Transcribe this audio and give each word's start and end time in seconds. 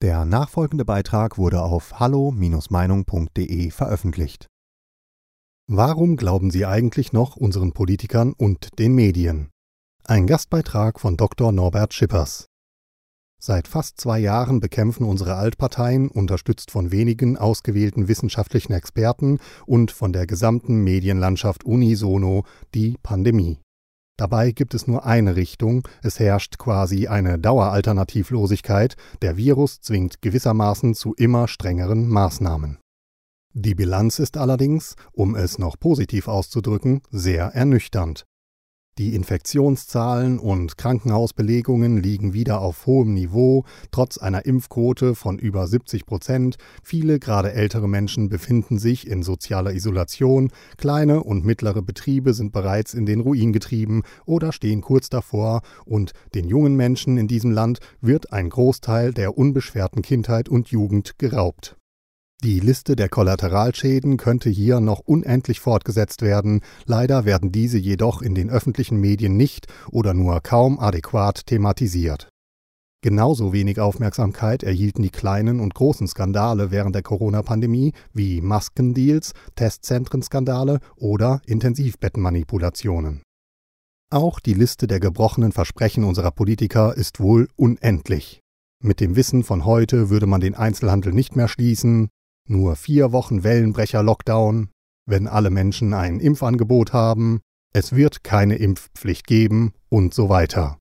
Der 0.00 0.24
nachfolgende 0.24 0.84
Beitrag 0.84 1.38
wurde 1.38 1.60
auf 1.60 1.98
hallo-meinung.de 1.98 3.70
veröffentlicht. 3.72 4.46
Warum 5.66 6.16
glauben 6.16 6.52
Sie 6.52 6.64
eigentlich 6.66 7.12
noch 7.12 7.34
unseren 7.34 7.72
Politikern 7.72 8.32
und 8.32 8.78
den 8.78 8.94
Medien? 8.94 9.50
Ein 10.04 10.28
Gastbeitrag 10.28 11.00
von 11.00 11.16
Dr. 11.16 11.50
Norbert 11.50 11.94
Schippers. 11.94 12.46
Seit 13.40 13.66
fast 13.66 14.00
zwei 14.00 14.20
Jahren 14.20 14.60
bekämpfen 14.60 15.04
unsere 15.04 15.34
Altparteien, 15.34 16.08
unterstützt 16.08 16.70
von 16.70 16.92
wenigen 16.92 17.36
ausgewählten 17.36 18.06
wissenschaftlichen 18.06 18.74
Experten 18.74 19.40
und 19.66 19.90
von 19.90 20.12
der 20.12 20.28
gesamten 20.28 20.84
Medienlandschaft 20.84 21.64
unisono, 21.64 22.44
die 22.72 22.96
Pandemie. 23.02 23.58
Dabei 24.18 24.50
gibt 24.50 24.74
es 24.74 24.88
nur 24.88 25.06
eine 25.06 25.36
Richtung, 25.36 25.86
es 26.02 26.18
herrscht 26.18 26.58
quasi 26.58 27.06
eine 27.06 27.38
Daueralternativlosigkeit, 27.38 28.96
der 29.22 29.36
Virus 29.36 29.80
zwingt 29.80 30.20
gewissermaßen 30.20 30.94
zu 30.94 31.14
immer 31.14 31.46
strengeren 31.46 32.08
Maßnahmen. 32.08 32.78
Die 33.54 33.76
Bilanz 33.76 34.18
ist 34.18 34.36
allerdings, 34.36 34.96
um 35.12 35.36
es 35.36 35.58
noch 35.58 35.78
positiv 35.78 36.26
auszudrücken, 36.26 37.00
sehr 37.10 37.46
ernüchternd. 37.54 38.26
Die 38.98 39.14
Infektionszahlen 39.14 40.40
und 40.40 40.76
Krankenhausbelegungen 40.76 42.02
liegen 42.02 42.32
wieder 42.32 42.60
auf 42.60 42.84
hohem 42.84 43.14
Niveau, 43.14 43.64
trotz 43.92 44.18
einer 44.18 44.44
Impfquote 44.44 45.14
von 45.14 45.38
über 45.38 45.68
70 45.68 46.04
Prozent. 46.04 46.56
Viele 46.82 47.20
gerade 47.20 47.52
ältere 47.52 47.88
Menschen 47.88 48.28
befinden 48.28 48.76
sich 48.76 49.06
in 49.06 49.22
sozialer 49.22 49.72
Isolation, 49.72 50.50
kleine 50.78 51.22
und 51.22 51.44
mittlere 51.44 51.80
Betriebe 51.80 52.34
sind 52.34 52.52
bereits 52.52 52.92
in 52.92 53.06
den 53.06 53.20
Ruin 53.20 53.52
getrieben 53.52 54.02
oder 54.26 54.50
stehen 54.50 54.80
kurz 54.80 55.08
davor, 55.08 55.62
und 55.84 56.10
den 56.34 56.48
jungen 56.48 56.74
Menschen 56.74 57.18
in 57.18 57.28
diesem 57.28 57.52
Land 57.52 57.78
wird 58.00 58.32
ein 58.32 58.50
Großteil 58.50 59.14
der 59.14 59.38
unbeschwerten 59.38 60.02
Kindheit 60.02 60.48
und 60.48 60.72
Jugend 60.72 61.20
geraubt. 61.20 61.77
Die 62.44 62.60
Liste 62.60 62.94
der 62.94 63.08
Kollateralschäden 63.08 64.16
könnte 64.16 64.48
hier 64.48 64.78
noch 64.78 65.00
unendlich 65.00 65.58
fortgesetzt 65.58 66.22
werden, 66.22 66.60
leider 66.86 67.24
werden 67.24 67.50
diese 67.50 67.78
jedoch 67.78 68.22
in 68.22 68.36
den 68.36 68.48
öffentlichen 68.48 69.00
Medien 69.00 69.36
nicht 69.36 69.66
oder 69.90 70.14
nur 70.14 70.40
kaum 70.40 70.78
adäquat 70.78 71.46
thematisiert. 71.46 72.28
Genauso 73.00 73.52
wenig 73.52 73.80
Aufmerksamkeit 73.80 74.62
erhielten 74.62 75.02
die 75.02 75.10
kleinen 75.10 75.58
und 75.58 75.74
großen 75.74 76.06
Skandale 76.06 76.70
während 76.70 76.94
der 76.94 77.02
Corona-Pandemie 77.02 77.92
wie 78.12 78.40
Maskendeals, 78.40 79.32
Testzentrenskandale 79.56 80.78
oder 80.94 81.40
Intensivbettenmanipulationen. 81.46 83.22
Auch 84.10 84.38
die 84.38 84.54
Liste 84.54 84.86
der 84.86 85.00
gebrochenen 85.00 85.50
Versprechen 85.50 86.04
unserer 86.04 86.30
Politiker 86.30 86.96
ist 86.96 87.18
wohl 87.18 87.48
unendlich. 87.56 88.40
Mit 88.80 89.00
dem 89.00 89.16
Wissen 89.16 89.42
von 89.42 89.64
heute 89.64 90.08
würde 90.08 90.26
man 90.26 90.40
den 90.40 90.54
Einzelhandel 90.54 91.12
nicht 91.12 91.34
mehr 91.34 91.48
schließen, 91.48 92.10
nur 92.50 92.76
vier 92.76 93.12
Wochen 93.12 93.44
Wellenbrecher-Lockdown, 93.44 94.68
wenn 95.06 95.26
alle 95.26 95.50
Menschen 95.50 95.94
ein 95.94 96.20
Impfangebot 96.20 96.92
haben, 96.92 97.40
es 97.72 97.94
wird 97.94 98.24
keine 98.24 98.56
Impfpflicht 98.56 99.26
geben 99.26 99.72
und 99.88 100.14
so 100.14 100.28
weiter. 100.28 100.78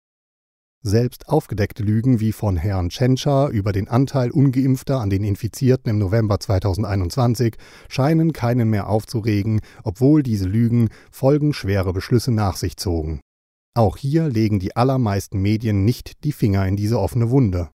Selbst 0.83 1.27
aufgedeckte 1.27 1.83
Lügen 1.83 2.19
wie 2.19 2.31
von 2.31 2.55
Herrn 2.55 2.89
Tschentscher 2.89 3.49
über 3.49 3.71
den 3.71 3.89
Anteil 3.89 4.31
ungeimpfter 4.31 5.01
an 5.01 5.09
den 5.09 5.23
Infizierten 5.23 5.89
im 5.89 5.97
November 5.97 6.39
2021 6.39 7.55
scheinen 7.89 8.31
keinen 8.31 8.69
mehr 8.69 8.87
aufzuregen, 8.87 9.59
obwohl 9.83 10.23
diese 10.23 10.47
Lügen 10.47 10.89
folgenschwere 11.11 11.91
Beschlüsse 11.93 12.31
nach 12.31 12.55
sich 12.55 12.77
zogen. 12.77 13.21
Auch 13.75 13.97
hier 13.97 14.29
legen 14.29 14.59
die 14.59 14.75
allermeisten 14.75 15.41
Medien 15.41 15.83
nicht 15.83 16.23
die 16.23 16.31
Finger 16.31 16.65
in 16.67 16.77
diese 16.77 16.99
offene 16.99 17.29
Wunde. 17.29 17.69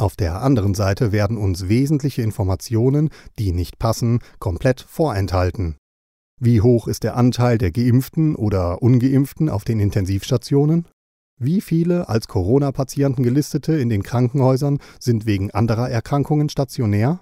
Auf 0.00 0.14
der 0.14 0.42
anderen 0.42 0.74
Seite 0.74 1.10
werden 1.10 1.36
uns 1.36 1.68
wesentliche 1.68 2.22
Informationen, 2.22 3.10
die 3.36 3.50
nicht 3.52 3.80
passen, 3.80 4.20
komplett 4.38 4.80
vorenthalten. 4.80 5.76
Wie 6.40 6.60
hoch 6.60 6.86
ist 6.86 7.02
der 7.02 7.16
Anteil 7.16 7.58
der 7.58 7.72
geimpften 7.72 8.36
oder 8.36 8.80
ungeimpften 8.80 9.48
auf 9.48 9.64
den 9.64 9.80
Intensivstationen? 9.80 10.86
Wie 11.40 11.60
viele 11.60 12.08
als 12.08 12.28
Corona-Patienten 12.28 13.24
gelistete 13.24 13.76
in 13.76 13.88
den 13.88 14.04
Krankenhäusern 14.04 14.78
sind 15.00 15.26
wegen 15.26 15.50
anderer 15.50 15.90
Erkrankungen 15.90 16.48
stationär? 16.48 17.20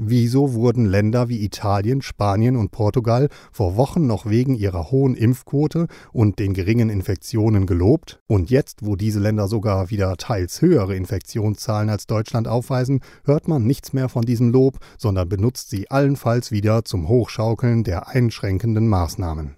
Wieso 0.00 0.54
wurden 0.54 0.86
Länder 0.86 1.28
wie 1.28 1.44
Italien, 1.44 2.02
Spanien 2.02 2.54
und 2.54 2.70
Portugal 2.70 3.28
vor 3.50 3.76
Wochen 3.76 4.06
noch 4.06 4.26
wegen 4.26 4.54
ihrer 4.54 4.92
hohen 4.92 5.16
Impfquote 5.16 5.88
und 6.12 6.38
den 6.38 6.54
geringen 6.54 6.88
Infektionen 6.88 7.66
gelobt? 7.66 8.20
Und 8.28 8.48
jetzt, 8.48 8.86
wo 8.86 8.94
diese 8.94 9.18
Länder 9.18 9.48
sogar 9.48 9.90
wieder 9.90 10.16
teils 10.16 10.62
höhere 10.62 10.94
Infektionszahlen 10.94 11.90
als 11.90 12.06
Deutschland 12.06 12.46
aufweisen, 12.46 13.00
hört 13.24 13.48
man 13.48 13.64
nichts 13.64 13.92
mehr 13.92 14.08
von 14.08 14.22
diesem 14.22 14.50
Lob, 14.50 14.78
sondern 14.98 15.28
benutzt 15.28 15.68
sie 15.70 15.90
allenfalls 15.90 16.52
wieder 16.52 16.84
zum 16.84 17.08
Hochschaukeln 17.08 17.82
der 17.82 18.06
einschränkenden 18.06 18.86
Maßnahmen. 18.86 19.56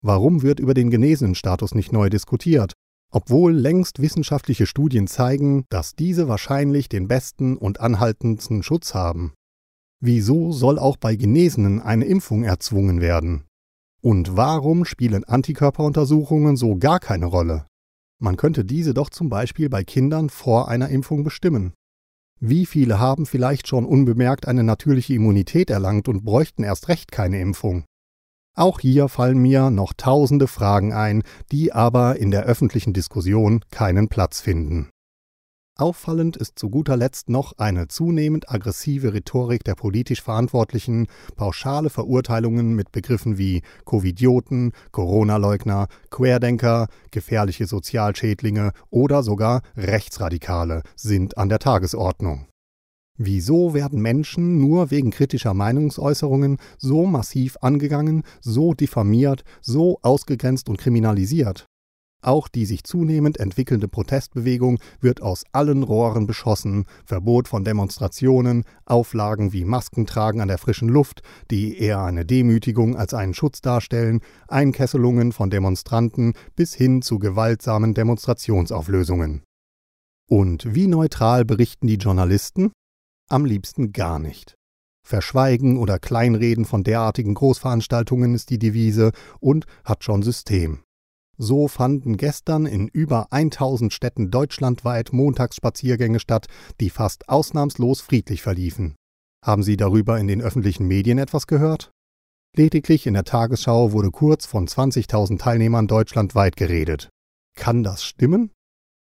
Warum 0.00 0.40
wird 0.40 0.60
über 0.60 0.72
den 0.72 0.88
Genesenenstatus 0.88 1.74
nicht 1.74 1.92
neu 1.92 2.08
diskutiert? 2.08 2.72
Obwohl 3.10 3.52
längst 3.52 4.00
wissenschaftliche 4.00 4.66
Studien 4.66 5.06
zeigen, 5.08 5.66
dass 5.68 5.94
diese 5.94 6.26
wahrscheinlich 6.26 6.88
den 6.88 7.06
besten 7.06 7.58
und 7.58 7.80
anhaltendsten 7.80 8.62
Schutz 8.62 8.94
haben. 8.94 9.34
Wieso 10.00 10.52
soll 10.52 10.78
auch 10.78 10.96
bei 10.96 11.16
Genesenen 11.16 11.80
eine 11.80 12.04
Impfung 12.04 12.44
erzwungen 12.44 13.00
werden? 13.00 13.44
Und 14.00 14.36
warum 14.36 14.84
spielen 14.84 15.24
Antikörperuntersuchungen 15.24 16.56
so 16.56 16.76
gar 16.76 17.00
keine 17.00 17.26
Rolle? 17.26 17.66
Man 18.20 18.36
könnte 18.36 18.64
diese 18.64 18.94
doch 18.94 19.10
zum 19.10 19.28
Beispiel 19.28 19.68
bei 19.68 19.82
Kindern 19.82 20.30
vor 20.30 20.68
einer 20.68 20.88
Impfung 20.88 21.24
bestimmen. 21.24 21.72
Wie 22.40 22.66
viele 22.66 23.00
haben 23.00 23.26
vielleicht 23.26 23.66
schon 23.66 23.84
unbemerkt 23.84 24.46
eine 24.46 24.62
natürliche 24.62 25.14
Immunität 25.14 25.70
erlangt 25.70 26.08
und 26.08 26.24
bräuchten 26.24 26.62
erst 26.62 26.88
recht 26.88 27.10
keine 27.10 27.40
Impfung? 27.40 27.84
Auch 28.56 28.78
hier 28.78 29.08
fallen 29.08 29.38
mir 29.38 29.70
noch 29.70 29.92
tausende 29.96 30.46
Fragen 30.46 30.92
ein, 30.92 31.22
die 31.50 31.72
aber 31.72 32.16
in 32.16 32.30
der 32.30 32.44
öffentlichen 32.44 32.92
Diskussion 32.92 33.64
keinen 33.70 34.08
Platz 34.08 34.40
finden. 34.40 34.90
Auffallend 35.80 36.36
ist 36.36 36.58
zu 36.58 36.70
guter 36.70 36.96
Letzt 36.96 37.28
noch 37.28 37.56
eine 37.56 37.86
zunehmend 37.86 38.50
aggressive 38.50 39.14
Rhetorik 39.14 39.62
der 39.62 39.76
politisch 39.76 40.20
Verantwortlichen, 40.20 41.06
pauschale 41.36 41.88
Verurteilungen 41.88 42.74
mit 42.74 42.90
Begriffen 42.90 43.38
wie 43.38 43.62
Covidioten, 43.84 44.72
Corona-Leugner, 44.90 45.86
Querdenker, 46.10 46.88
gefährliche 47.12 47.66
Sozialschädlinge 47.68 48.72
oder 48.90 49.22
sogar 49.22 49.62
Rechtsradikale 49.76 50.82
sind 50.96 51.38
an 51.38 51.48
der 51.48 51.60
Tagesordnung. 51.60 52.48
Wieso 53.16 53.72
werden 53.72 54.02
Menschen 54.02 54.58
nur 54.58 54.90
wegen 54.90 55.12
kritischer 55.12 55.54
Meinungsäußerungen 55.54 56.58
so 56.76 57.06
massiv 57.06 57.56
angegangen, 57.60 58.24
so 58.40 58.74
diffamiert, 58.74 59.44
so 59.60 60.00
ausgegrenzt 60.02 60.68
und 60.68 60.78
kriminalisiert? 60.78 61.68
Auch 62.20 62.48
die 62.48 62.66
sich 62.66 62.82
zunehmend 62.82 63.38
entwickelnde 63.38 63.86
Protestbewegung 63.86 64.80
wird 65.00 65.22
aus 65.22 65.44
allen 65.52 65.84
Rohren 65.84 66.26
beschossen, 66.26 66.84
Verbot 67.04 67.46
von 67.46 67.62
Demonstrationen, 67.62 68.64
Auflagen 68.86 69.52
wie 69.52 69.64
Maskentragen 69.64 70.40
an 70.40 70.48
der 70.48 70.58
frischen 70.58 70.88
Luft, 70.88 71.22
die 71.50 71.78
eher 71.78 72.02
eine 72.02 72.26
Demütigung 72.26 72.96
als 72.96 73.14
einen 73.14 73.34
Schutz 73.34 73.60
darstellen, 73.60 74.20
Einkesselungen 74.48 75.30
von 75.30 75.48
Demonstranten 75.48 76.32
bis 76.56 76.74
hin 76.74 77.02
zu 77.02 77.20
gewaltsamen 77.20 77.94
Demonstrationsauflösungen. 77.94 79.44
Und 80.28 80.74
wie 80.74 80.88
neutral 80.88 81.44
berichten 81.44 81.86
die 81.86 81.96
Journalisten? 81.96 82.72
Am 83.28 83.44
liebsten 83.44 83.92
gar 83.92 84.18
nicht. 84.18 84.56
Verschweigen 85.06 85.78
oder 85.78 85.98
Kleinreden 85.98 86.64
von 86.64 86.82
derartigen 86.82 87.34
Großveranstaltungen 87.34 88.34
ist 88.34 88.50
die 88.50 88.58
Devise 88.58 89.12
und 89.40 89.66
hat 89.84 90.02
schon 90.04 90.22
System. 90.22 90.82
So 91.40 91.68
fanden 91.68 92.16
gestern 92.16 92.66
in 92.66 92.88
über 92.88 93.32
1000 93.32 93.92
Städten 93.92 94.30
deutschlandweit 94.32 95.12
Montagsspaziergänge 95.12 96.18
statt, 96.18 96.46
die 96.80 96.90
fast 96.90 97.28
ausnahmslos 97.28 98.00
friedlich 98.00 98.42
verliefen. 98.42 98.96
Haben 99.44 99.62
Sie 99.62 99.76
darüber 99.76 100.18
in 100.18 100.26
den 100.26 100.42
öffentlichen 100.42 100.88
Medien 100.88 101.18
etwas 101.18 101.46
gehört? 101.46 101.92
Lediglich 102.56 103.06
in 103.06 103.14
der 103.14 103.22
Tagesschau 103.22 103.92
wurde 103.92 104.10
kurz 104.10 104.46
von 104.46 104.66
20.000 104.66 105.38
Teilnehmern 105.38 105.86
deutschlandweit 105.86 106.56
geredet. 106.56 107.08
Kann 107.56 107.84
das 107.84 108.02
stimmen? 108.02 108.50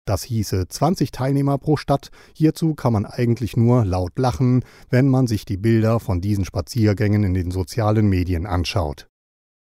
Das 0.07 0.23
hieße 0.23 0.67
20 0.67 1.11
Teilnehmer 1.11 1.59
pro 1.59 1.77
Stadt. 1.77 2.09
Hierzu 2.33 2.73
kann 2.73 2.93
man 2.93 3.05
eigentlich 3.05 3.55
nur 3.55 3.85
laut 3.85 4.17
lachen, 4.17 4.63
wenn 4.89 5.09
man 5.09 5.27
sich 5.27 5.45
die 5.45 5.57
Bilder 5.57 5.99
von 5.99 6.21
diesen 6.21 6.45
Spaziergängen 6.45 7.23
in 7.23 7.33
den 7.35 7.51
sozialen 7.51 8.07
Medien 8.07 8.47
anschaut. 8.47 9.07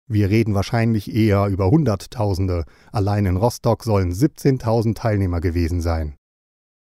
Wir 0.09 0.29
reden 0.29 0.53
wahrscheinlich 0.53 1.13
eher 1.13 1.47
über 1.47 1.69
Hunderttausende, 1.69 2.63
allein 2.93 3.25
in 3.25 3.35
Rostock 3.35 3.83
sollen 3.83 4.13
17.000 4.13 4.95
Teilnehmer 4.95 5.41
gewesen 5.41 5.81
sein. 5.81 6.15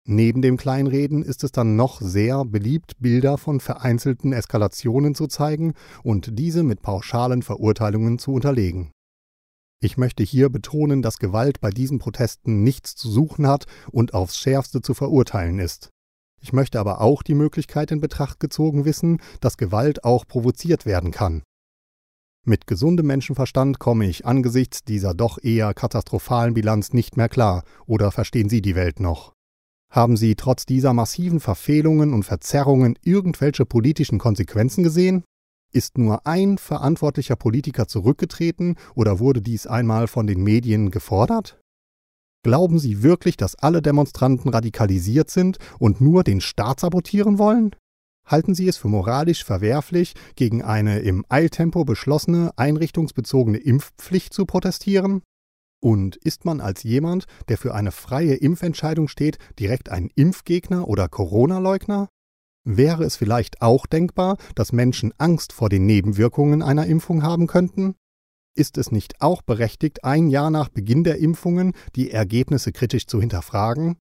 Neben 0.06 0.42
dem 0.42 0.58
Kleinreden 0.58 1.22
ist 1.22 1.42
es 1.44 1.50
dann 1.50 1.76
noch 1.76 2.02
sehr 2.02 2.44
beliebt, 2.44 2.92
Bilder 2.98 3.38
von 3.38 3.60
vereinzelten 3.60 4.34
Eskalationen 4.34 5.14
zu 5.14 5.26
zeigen 5.26 5.72
und 6.02 6.38
diese 6.38 6.62
mit 6.62 6.82
pauschalen 6.82 7.40
Verurteilungen 7.40 8.18
zu 8.18 8.34
unterlegen. 8.34 8.92
Ich 9.80 9.96
möchte 9.96 10.22
hier 10.22 10.50
betonen, 10.50 11.00
dass 11.00 11.18
Gewalt 11.18 11.62
bei 11.62 11.70
diesen 11.70 11.98
Protesten 11.98 12.62
nichts 12.62 12.94
zu 12.94 13.10
suchen 13.10 13.46
hat 13.46 13.64
und 13.90 14.12
aufs 14.12 14.36
schärfste 14.36 14.82
zu 14.82 14.92
verurteilen 14.92 15.58
ist. 15.58 15.88
Ich 16.42 16.52
möchte 16.52 16.78
aber 16.78 17.00
auch 17.00 17.22
die 17.22 17.34
Möglichkeit 17.34 17.90
in 17.90 18.00
Betracht 18.00 18.38
gezogen 18.40 18.84
wissen, 18.84 19.22
dass 19.40 19.56
Gewalt 19.56 20.04
auch 20.04 20.26
provoziert 20.26 20.84
werden 20.84 21.10
kann. 21.10 21.42
Mit 22.46 22.66
gesundem 22.66 23.06
Menschenverstand 23.06 23.78
komme 23.78 24.06
ich 24.06 24.26
angesichts 24.26 24.84
dieser 24.84 25.14
doch 25.14 25.42
eher 25.42 25.72
katastrophalen 25.72 26.52
Bilanz 26.52 26.92
nicht 26.92 27.16
mehr 27.16 27.30
klar, 27.30 27.64
oder 27.86 28.10
verstehen 28.10 28.50
Sie 28.50 28.60
die 28.60 28.74
Welt 28.74 29.00
noch? 29.00 29.32
Haben 29.90 30.18
Sie 30.18 30.34
trotz 30.34 30.66
dieser 30.66 30.92
massiven 30.92 31.40
Verfehlungen 31.40 32.12
und 32.12 32.24
Verzerrungen 32.24 32.98
irgendwelche 33.02 33.64
politischen 33.64 34.18
Konsequenzen 34.18 34.84
gesehen? 34.84 35.24
Ist 35.72 35.96
nur 35.96 36.26
ein 36.26 36.58
verantwortlicher 36.58 37.36
Politiker 37.36 37.88
zurückgetreten 37.88 38.76
oder 38.94 39.20
wurde 39.20 39.40
dies 39.40 39.66
einmal 39.66 40.06
von 40.06 40.26
den 40.26 40.42
Medien 40.42 40.90
gefordert? 40.90 41.58
Glauben 42.44 42.78
Sie 42.78 43.02
wirklich, 43.02 43.38
dass 43.38 43.54
alle 43.54 43.80
Demonstranten 43.80 44.50
radikalisiert 44.50 45.30
sind 45.30 45.56
und 45.78 46.02
nur 46.02 46.24
den 46.24 46.42
Staat 46.42 46.80
sabotieren 46.80 47.38
wollen? 47.38 47.74
Halten 48.26 48.54
Sie 48.54 48.68
es 48.68 48.76
für 48.76 48.88
moralisch 48.88 49.44
verwerflich, 49.44 50.14
gegen 50.34 50.62
eine 50.62 51.00
im 51.00 51.24
Eiltempo 51.28 51.84
beschlossene 51.84 52.52
einrichtungsbezogene 52.56 53.58
Impfpflicht 53.58 54.32
zu 54.32 54.46
protestieren? 54.46 55.22
Und 55.82 56.16
ist 56.16 56.46
man 56.46 56.62
als 56.62 56.82
jemand, 56.82 57.26
der 57.48 57.58
für 57.58 57.74
eine 57.74 57.92
freie 57.92 58.36
Impfentscheidung 58.36 59.08
steht, 59.08 59.36
direkt 59.58 59.90
ein 59.90 60.10
Impfgegner 60.14 60.88
oder 60.88 61.08
Corona-Leugner? 61.08 62.08
Wäre 62.66 63.04
es 63.04 63.16
vielleicht 63.16 63.60
auch 63.60 63.84
denkbar, 63.84 64.38
dass 64.54 64.72
Menschen 64.72 65.12
Angst 65.18 65.52
vor 65.52 65.68
den 65.68 65.84
Nebenwirkungen 65.84 66.62
einer 66.62 66.86
Impfung 66.86 67.22
haben 67.22 67.46
könnten? 67.46 67.96
Ist 68.56 68.78
es 68.78 68.90
nicht 68.90 69.20
auch 69.20 69.42
berechtigt, 69.42 70.04
ein 70.04 70.28
Jahr 70.28 70.48
nach 70.48 70.70
Beginn 70.70 71.04
der 71.04 71.18
Impfungen 71.18 71.74
die 71.94 72.10
Ergebnisse 72.10 72.72
kritisch 72.72 73.06
zu 73.06 73.20
hinterfragen? 73.20 73.98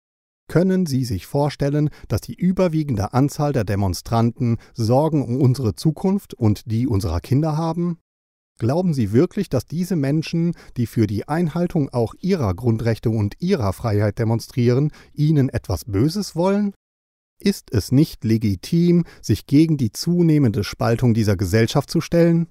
Können 0.52 0.84
Sie 0.84 1.06
sich 1.06 1.24
vorstellen, 1.24 1.88
dass 2.08 2.20
die 2.20 2.34
überwiegende 2.34 3.14
Anzahl 3.14 3.54
der 3.54 3.64
Demonstranten 3.64 4.58
Sorgen 4.74 5.24
um 5.24 5.40
unsere 5.40 5.74
Zukunft 5.76 6.34
und 6.34 6.70
die 6.70 6.86
unserer 6.86 7.20
Kinder 7.20 7.56
haben? 7.56 7.96
Glauben 8.58 8.92
Sie 8.92 9.12
wirklich, 9.12 9.48
dass 9.48 9.64
diese 9.64 9.96
Menschen, 9.96 10.52
die 10.76 10.84
für 10.84 11.06
die 11.06 11.26
Einhaltung 11.26 11.88
auch 11.88 12.12
ihrer 12.20 12.52
Grundrechte 12.52 13.08
und 13.08 13.40
ihrer 13.40 13.72
Freiheit 13.72 14.18
demonstrieren, 14.18 14.92
Ihnen 15.14 15.48
etwas 15.48 15.86
Böses 15.86 16.36
wollen? 16.36 16.74
Ist 17.40 17.72
es 17.72 17.90
nicht 17.90 18.22
legitim, 18.22 19.04
sich 19.22 19.46
gegen 19.46 19.78
die 19.78 19.90
zunehmende 19.90 20.64
Spaltung 20.64 21.14
dieser 21.14 21.38
Gesellschaft 21.38 21.88
zu 21.88 22.02
stellen? 22.02 22.48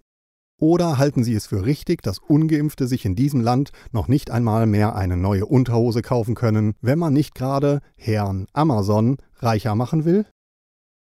Oder 0.61 0.99
halten 0.99 1.23
Sie 1.23 1.33
es 1.33 1.47
für 1.47 1.65
richtig, 1.65 2.03
dass 2.03 2.19
ungeimpfte 2.19 2.87
sich 2.87 3.03
in 3.03 3.15
diesem 3.15 3.41
Land 3.41 3.71
noch 3.91 4.07
nicht 4.07 4.29
einmal 4.29 4.67
mehr 4.67 4.95
eine 4.95 5.17
neue 5.17 5.47
Unterhose 5.47 6.03
kaufen 6.03 6.35
können, 6.35 6.75
wenn 6.81 6.99
man 6.99 7.13
nicht 7.13 7.33
gerade 7.33 7.81
Herrn 7.95 8.45
Amazon 8.53 9.17
reicher 9.39 9.73
machen 9.73 10.05
will? 10.05 10.27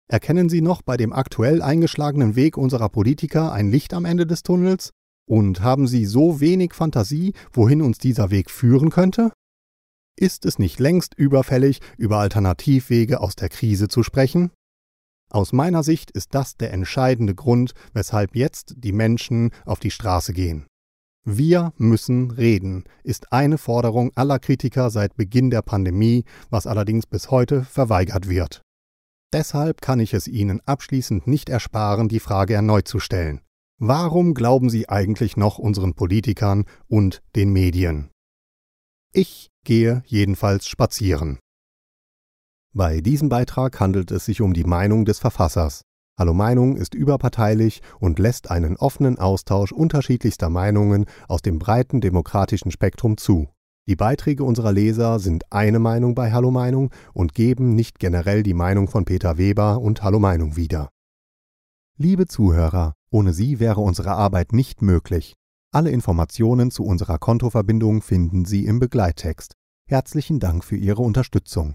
Erkennen 0.08 0.48
Sie 0.48 0.60
noch 0.60 0.80
bei 0.82 0.96
dem 0.96 1.12
aktuell 1.12 1.60
eingeschlagenen 1.60 2.36
Weg 2.36 2.56
unserer 2.56 2.88
Politiker 2.88 3.52
ein 3.52 3.68
Licht 3.68 3.94
am 3.94 4.04
Ende 4.04 4.26
des 4.26 4.44
Tunnels? 4.44 4.90
Und 5.28 5.60
haben 5.60 5.88
Sie 5.88 6.04
so 6.04 6.38
wenig 6.38 6.72
Fantasie, 6.72 7.34
wohin 7.52 7.82
uns 7.82 7.98
dieser 7.98 8.30
Weg 8.30 8.52
führen 8.52 8.90
könnte? 8.90 9.32
Ist 10.16 10.46
es 10.46 10.60
nicht 10.60 10.78
längst 10.78 11.14
überfällig, 11.14 11.80
über 11.96 12.18
Alternativwege 12.18 13.20
aus 13.20 13.34
der 13.34 13.48
Krise 13.48 13.88
zu 13.88 14.04
sprechen? 14.04 14.52
Aus 15.30 15.52
meiner 15.52 15.82
Sicht 15.82 16.10
ist 16.10 16.34
das 16.34 16.56
der 16.56 16.72
entscheidende 16.72 17.34
Grund, 17.34 17.72
weshalb 17.92 18.34
jetzt 18.34 18.74
die 18.78 18.92
Menschen 18.92 19.50
auf 19.64 19.78
die 19.78 19.90
Straße 19.90 20.32
gehen. 20.32 20.66
Wir 21.24 21.74
müssen 21.76 22.30
reden, 22.30 22.84
ist 23.04 23.32
eine 23.32 23.58
Forderung 23.58 24.10
aller 24.14 24.38
Kritiker 24.38 24.88
seit 24.88 25.16
Beginn 25.16 25.50
der 25.50 25.60
Pandemie, 25.60 26.24
was 26.48 26.66
allerdings 26.66 27.06
bis 27.06 27.30
heute 27.30 27.64
verweigert 27.64 28.30
wird. 28.30 28.62
Deshalb 29.34 29.82
kann 29.82 30.00
ich 30.00 30.14
es 30.14 30.26
Ihnen 30.26 30.62
abschließend 30.64 31.26
nicht 31.26 31.50
ersparen, 31.50 32.08
die 32.08 32.20
Frage 32.20 32.54
erneut 32.54 32.88
zu 32.88 32.98
stellen. 32.98 33.42
Warum 33.78 34.32
glauben 34.32 34.70
Sie 34.70 34.88
eigentlich 34.88 35.36
noch 35.36 35.58
unseren 35.58 35.92
Politikern 35.92 36.64
und 36.88 37.22
den 37.36 37.52
Medien? 37.52 38.10
Ich 39.12 39.50
gehe 39.64 40.02
jedenfalls 40.06 40.66
spazieren. 40.66 41.38
Bei 42.74 43.00
diesem 43.00 43.28
Beitrag 43.28 43.80
handelt 43.80 44.10
es 44.10 44.26
sich 44.26 44.40
um 44.40 44.52
die 44.52 44.64
Meinung 44.64 45.04
des 45.04 45.18
Verfassers. 45.18 45.82
Hallo 46.18 46.34
Meinung 46.34 46.76
ist 46.76 46.94
überparteilich 46.94 47.80
und 47.98 48.18
lässt 48.18 48.50
einen 48.50 48.76
offenen 48.76 49.18
Austausch 49.18 49.72
unterschiedlichster 49.72 50.50
Meinungen 50.50 51.06
aus 51.28 51.42
dem 51.42 51.58
breiten 51.58 52.00
demokratischen 52.00 52.70
Spektrum 52.70 53.16
zu. 53.16 53.48
Die 53.86 53.96
Beiträge 53.96 54.44
unserer 54.44 54.72
Leser 54.72 55.18
sind 55.18 55.50
eine 55.50 55.78
Meinung 55.78 56.14
bei 56.14 56.30
Hallo 56.30 56.50
Meinung 56.50 56.90
und 57.14 57.34
geben 57.34 57.74
nicht 57.74 57.98
generell 57.98 58.42
die 58.42 58.52
Meinung 58.52 58.86
von 58.86 59.06
Peter 59.06 59.38
Weber 59.38 59.80
und 59.80 60.02
Hallo 60.02 60.18
Meinung 60.18 60.56
wieder. 60.56 60.90
Liebe 61.96 62.26
Zuhörer, 62.26 62.92
ohne 63.10 63.32
Sie 63.32 63.60
wäre 63.60 63.80
unsere 63.80 64.10
Arbeit 64.10 64.52
nicht 64.52 64.82
möglich. 64.82 65.34
Alle 65.72 65.90
Informationen 65.90 66.70
zu 66.70 66.84
unserer 66.84 67.18
Kontoverbindung 67.18 68.02
finden 68.02 68.44
Sie 68.44 68.66
im 68.66 68.78
Begleittext. 68.78 69.54
Herzlichen 69.86 70.38
Dank 70.38 70.64
für 70.64 70.76
Ihre 70.76 71.00
Unterstützung. 71.00 71.74